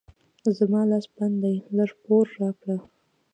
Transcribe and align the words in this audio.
زما 0.57 0.81
لاس 0.91 1.05
بند 1.15 1.35
دی؛ 1.41 1.55
لږ 1.77 1.91
پور 2.03 2.25
راکړه. 2.41 2.77